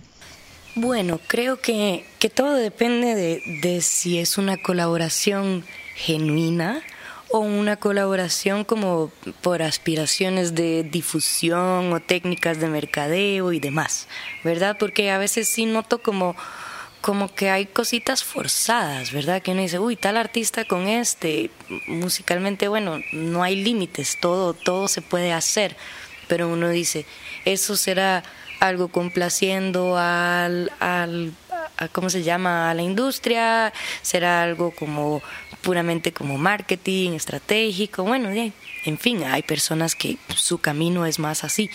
Bueno, 0.74 1.20
creo 1.26 1.60
que, 1.60 2.06
que 2.18 2.28
todo 2.28 2.54
depende 2.54 3.14
de, 3.14 3.42
de 3.62 3.80
si 3.80 4.18
es 4.18 4.36
una 4.36 4.56
colaboración 4.60 5.64
genuina 5.94 6.82
o 7.30 7.38
una 7.40 7.76
colaboración 7.76 8.64
como 8.64 9.10
por 9.42 9.62
aspiraciones 9.62 10.54
de 10.54 10.84
difusión 10.84 11.92
o 11.92 12.00
técnicas 12.00 12.60
de 12.60 12.68
mercadeo 12.68 13.52
y 13.52 13.60
demás, 13.60 14.08
¿verdad? 14.44 14.76
Porque 14.78 15.10
a 15.10 15.18
veces 15.18 15.48
sí 15.48 15.66
noto 15.66 16.02
como 16.02 16.36
como 17.06 17.32
que 17.32 17.50
hay 17.50 17.66
cositas 17.66 18.24
forzadas, 18.24 19.12
¿verdad? 19.12 19.40
Que 19.40 19.52
uno 19.52 19.60
dice, 19.60 19.78
uy, 19.78 19.94
tal 19.94 20.16
artista 20.16 20.64
con 20.64 20.88
este, 20.88 21.52
musicalmente, 21.86 22.66
bueno, 22.66 23.00
no 23.12 23.44
hay 23.44 23.62
límites, 23.62 24.18
todo, 24.20 24.54
todo 24.54 24.88
se 24.88 25.02
puede 25.02 25.32
hacer, 25.32 25.76
pero 26.26 26.48
uno 26.48 26.68
dice, 26.68 27.06
eso 27.44 27.76
será 27.76 28.24
algo 28.58 28.88
complaciendo 28.88 29.96
al, 29.96 30.72
al 30.80 31.32
¿cómo 31.92 32.10
se 32.10 32.22
llama? 32.22 32.70
A 32.70 32.74
la 32.74 32.82
industria, 32.82 33.72
será 34.02 34.42
algo 34.42 34.70
como 34.70 35.22
puramente 35.62 36.12
como 36.12 36.38
marketing, 36.38 37.12
estratégico, 37.12 38.04
bueno, 38.04 38.30
en 38.30 38.98
fin, 38.98 39.24
hay 39.24 39.42
personas 39.42 39.94
que 39.94 40.16
su 40.28 40.58
camino 40.58 41.06
es 41.06 41.18
más 41.18 41.42
así, 41.44 41.70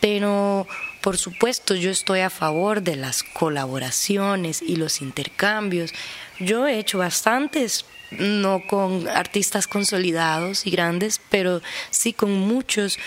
pero 0.00 0.66
por 1.00 1.16
supuesto, 1.16 1.74
yo 1.74 1.90
estoy 1.90 2.20
a 2.20 2.30
favor 2.30 2.82
de 2.82 2.96
las 2.96 3.22
colaboraciones 3.22 4.62
y 4.62 4.76
los 4.76 5.00
intercambios. 5.00 5.94
Yo 6.40 6.66
he 6.66 6.78
hecho 6.78 6.98
bastantes, 6.98 7.84
no 8.10 8.66
con 8.66 9.06
artistas 9.08 9.66
consolidados 9.66 10.66
y 10.66 10.70
grandes, 10.70 11.20
pero 11.30 11.60
sí 11.90 12.12
con 12.12 12.32
muchos 12.32 12.98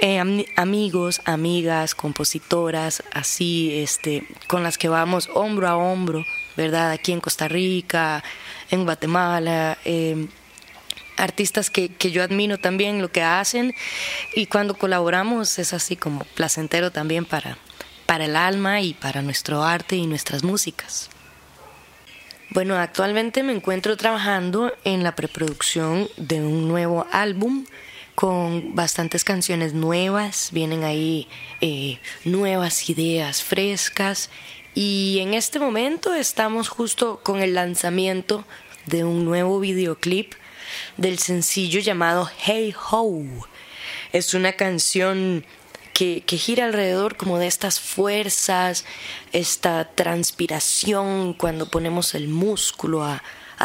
eh, 0.00 0.20
amigos, 0.56 1.20
amigas, 1.24 1.94
compositoras, 1.94 3.02
así, 3.12 3.78
este, 3.78 4.26
con 4.46 4.62
las 4.62 4.78
que 4.78 4.88
vamos 4.88 5.28
hombro 5.34 5.68
a 5.68 5.76
hombro, 5.76 6.24
¿verdad? 6.56 6.90
Aquí 6.90 7.12
en 7.12 7.20
Costa 7.20 7.48
Rica, 7.48 8.22
en 8.70 8.84
Guatemala, 8.84 9.78
eh, 9.84 10.26
artistas 11.16 11.70
que, 11.70 11.88
que, 11.88 12.10
yo 12.10 12.22
admiro 12.22 12.58
también 12.58 13.02
lo 13.02 13.10
que 13.10 13.22
hacen 13.22 13.74
y 14.34 14.46
cuando 14.46 14.74
colaboramos 14.74 15.58
es 15.58 15.72
así 15.72 15.96
como 15.96 16.24
placentero 16.36 16.92
también 16.92 17.24
para, 17.24 17.58
para 18.06 18.26
el 18.26 18.36
alma 18.36 18.80
y 18.80 18.94
para 18.94 19.22
nuestro 19.22 19.64
arte 19.64 19.96
y 19.96 20.06
nuestras 20.06 20.44
músicas. 20.44 21.10
Bueno, 22.50 22.78
actualmente 22.78 23.42
me 23.42 23.52
encuentro 23.52 23.98
trabajando 23.98 24.72
en 24.84 25.02
la 25.02 25.14
preproducción 25.14 26.08
de 26.16 26.40
un 26.40 26.66
nuevo 26.66 27.06
álbum 27.12 27.66
con 28.14 28.74
bastantes 28.74 29.22
canciones 29.22 29.74
nuevas, 29.74 30.48
vienen 30.50 30.82
ahí 30.82 31.28
eh, 31.60 31.98
nuevas 32.24 32.88
ideas 32.88 33.42
frescas 33.44 34.30
y 34.74 35.18
en 35.20 35.34
este 35.34 35.58
momento 35.58 36.14
estamos 36.14 36.70
justo 36.70 37.20
con 37.22 37.42
el 37.42 37.52
lanzamiento 37.52 38.46
de 38.86 39.04
un 39.04 39.26
nuevo 39.26 39.60
videoclip 39.60 40.32
del 40.96 41.18
sencillo 41.18 41.80
llamado 41.80 42.30
Hey 42.44 42.74
Ho. 42.90 43.22
Es 44.12 44.32
una 44.32 44.54
canción 44.54 45.44
que, 45.98 46.38
gira 46.38 46.64
alrededor 46.64 47.16
como 47.16 47.38
de 47.38 47.48
estas 47.48 47.80
fuerzas, 47.80 48.84
esta 49.32 49.84
transpiración 49.96 51.34
cuando 51.34 51.68
ponemos 51.68 52.14
el 52.14 52.28
músculo 52.28 53.02
a, 53.04 53.20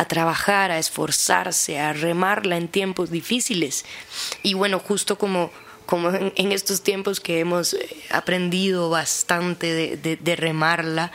trabajar, 0.08 0.72
a 0.72 0.80
esforzarse, 0.80 1.80
a 1.80 1.94
remarla 1.94 2.58
en 2.58 2.68
tiempos 2.68 3.12
difíciles. 3.12 3.86
Y 4.42 4.56
bueno, 4.56 4.80
justo 4.80 5.20
como, 5.20 5.52
como 5.86 6.10
en, 6.10 6.52
estos 6.52 6.82
tiempos 6.82 7.20
que 7.20 7.40
hemos 7.40 7.76
eh, 7.76 7.88
aprendido 8.10 8.90
bastante 8.90 9.96
de, 9.98 10.36
remarla, 10.36 11.12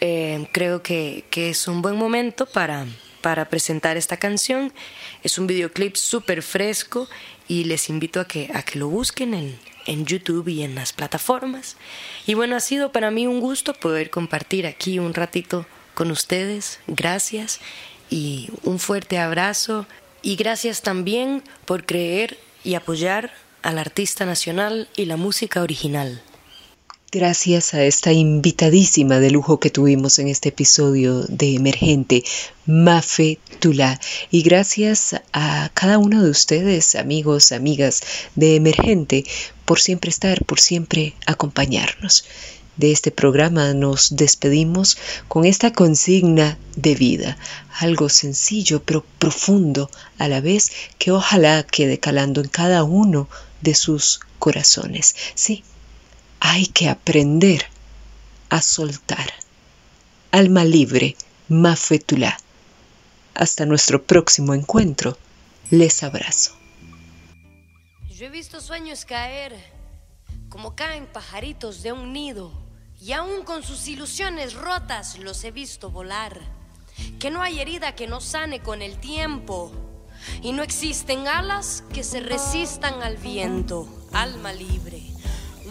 eh, 0.00 0.48
creo 0.52 0.82
que, 0.82 1.26
que 1.28 1.50
es 1.50 1.68
un 1.68 1.82
buen 1.82 1.96
momento 1.96 2.46
para, 2.46 2.86
para 3.26 3.48
presentar 3.48 3.96
esta 3.96 4.18
canción. 4.18 4.72
Es 5.24 5.36
un 5.36 5.48
videoclip 5.48 5.96
súper 5.96 6.44
fresco 6.44 7.08
y 7.48 7.64
les 7.64 7.88
invito 7.88 8.20
a 8.20 8.28
que, 8.28 8.52
a 8.54 8.62
que 8.62 8.78
lo 8.78 8.86
busquen 8.86 9.34
en, 9.34 9.58
en 9.86 10.06
YouTube 10.06 10.46
y 10.46 10.62
en 10.62 10.76
las 10.76 10.92
plataformas. 10.92 11.76
Y 12.24 12.34
bueno, 12.34 12.54
ha 12.54 12.60
sido 12.60 12.92
para 12.92 13.10
mí 13.10 13.26
un 13.26 13.40
gusto 13.40 13.74
poder 13.74 14.10
compartir 14.10 14.64
aquí 14.64 15.00
un 15.00 15.12
ratito 15.12 15.66
con 15.94 16.12
ustedes. 16.12 16.78
Gracias 16.86 17.58
y 18.10 18.48
un 18.62 18.78
fuerte 18.78 19.18
abrazo. 19.18 19.88
Y 20.22 20.36
gracias 20.36 20.82
también 20.82 21.42
por 21.64 21.84
creer 21.84 22.38
y 22.62 22.74
apoyar 22.74 23.32
al 23.62 23.80
artista 23.80 24.24
nacional 24.24 24.88
y 24.94 25.06
la 25.06 25.16
música 25.16 25.62
original. 25.62 26.22
Gracias 27.16 27.72
a 27.72 27.82
esta 27.82 28.12
invitadísima 28.12 29.20
de 29.20 29.30
lujo 29.30 29.58
que 29.58 29.70
tuvimos 29.70 30.18
en 30.18 30.28
este 30.28 30.50
episodio 30.50 31.22
de 31.22 31.54
Emergente, 31.54 32.22
Mafe 32.66 33.38
Tula. 33.58 33.98
Y 34.30 34.42
gracias 34.42 35.16
a 35.32 35.70
cada 35.72 35.96
uno 35.96 36.22
de 36.22 36.28
ustedes, 36.28 36.94
amigos, 36.94 37.52
amigas 37.52 38.02
de 38.34 38.56
Emergente, 38.56 39.24
por 39.64 39.80
siempre 39.80 40.10
estar, 40.10 40.44
por 40.44 40.60
siempre 40.60 41.14
acompañarnos. 41.24 42.26
De 42.76 42.92
este 42.92 43.10
programa 43.10 43.72
nos 43.72 44.14
despedimos 44.14 44.98
con 45.26 45.46
esta 45.46 45.72
consigna 45.72 46.58
de 46.76 46.96
vida, 46.96 47.38
algo 47.78 48.10
sencillo 48.10 48.82
pero 48.82 49.06
profundo 49.18 49.90
a 50.18 50.28
la 50.28 50.42
vez 50.42 50.70
que 50.98 51.12
ojalá 51.12 51.62
quede 51.62 51.98
calando 51.98 52.42
en 52.42 52.48
cada 52.48 52.84
uno 52.84 53.26
de 53.62 53.74
sus 53.74 54.20
corazones. 54.38 55.16
Sí, 55.34 55.64
hay 56.40 56.66
que 56.66 56.88
aprender 56.88 57.66
a 58.48 58.60
soltar. 58.60 59.32
Alma 60.30 60.64
libre, 60.64 61.16
Mafetulá. 61.48 62.36
Hasta 63.34 63.66
nuestro 63.66 64.02
próximo 64.02 64.54
encuentro. 64.54 65.18
Les 65.70 66.02
abrazo. 66.02 66.56
Yo 68.08 68.26
he 68.26 68.30
visto 68.30 68.60
sueños 68.60 69.04
caer 69.04 69.54
como 70.48 70.74
caen 70.74 71.06
pajaritos 71.06 71.82
de 71.82 71.92
un 71.92 72.12
nido 72.12 72.52
y 73.00 73.12
aún 73.12 73.42
con 73.42 73.62
sus 73.62 73.88
ilusiones 73.88 74.54
rotas 74.54 75.18
los 75.18 75.42
he 75.44 75.50
visto 75.50 75.90
volar. 75.90 76.40
Que 77.18 77.30
no 77.30 77.42
hay 77.42 77.60
herida 77.60 77.94
que 77.94 78.06
no 78.06 78.20
sane 78.20 78.60
con 78.60 78.80
el 78.80 78.98
tiempo 78.98 79.72
y 80.42 80.52
no 80.52 80.62
existen 80.62 81.28
alas 81.28 81.84
que 81.92 82.04
se 82.04 82.20
resistan 82.20 83.02
al 83.02 83.16
viento. 83.16 83.86
Alma 84.12 84.52
libre 84.52 85.15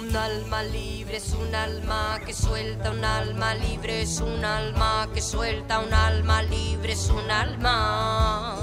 un 0.08 0.15
alma 0.15 0.62
libre 0.63 1.18
es 1.18 1.34
un 1.34 1.56
alma 1.56 2.20
que 2.26 2.34
suelta, 2.34 2.91
un 2.91 3.04
alma 3.04 3.54
libre 3.56 4.02
es 4.02 4.20
un 4.20 4.44
alma 4.46 5.08
que 5.13 5.22
suelta, 5.22 5.80
un 5.80 5.94
alma 5.94 6.44
libre 6.44 6.94
es 6.94 7.10
un 7.10 7.30
alma. 7.32 8.56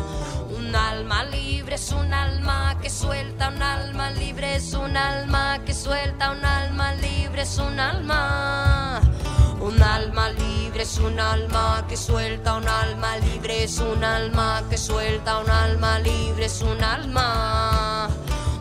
Un 0.56 0.74
alma 0.74 1.24
libre 1.24 1.74
es 1.74 1.90
un 1.92 2.12
alma 2.12 2.78
que 2.80 2.90
suelta, 2.90 3.48
un 3.48 3.62
alma 3.62 4.10
libre 4.10 4.56
es 4.56 4.72
un 4.74 4.96
alma 4.96 5.58
que 5.64 5.74
suelta, 5.74 6.30
un 6.30 6.44
alma 6.44 6.94
libre 6.94 7.42
es 7.42 7.58
un 7.58 7.80
alma. 7.80 9.00
Un 9.60 9.82
alma 9.82 10.30
libre 10.30 10.82
es 10.82 10.98
un 10.98 11.18
alma 11.18 11.84
que 11.88 11.96
suelta, 11.96 12.54
un 12.54 12.68
alma 12.68 13.16
libre 13.18 13.64
es 13.64 13.78
un 13.78 14.04
alma 14.04 14.62
que 14.70 14.78
suelta, 14.78 15.38
un 15.38 15.50
alma 15.50 15.98
libre 15.98 16.44
es 16.44 16.62
un 16.62 16.82
alma. 16.82 18.08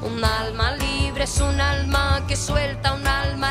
Un 0.03 0.23
alma 0.23 0.75
libre 0.77 1.25
es 1.25 1.39
un 1.39 1.61
alma 1.61 2.23
que 2.27 2.35
suelta, 2.35 2.93
un 2.93 3.05
alma 3.05 3.50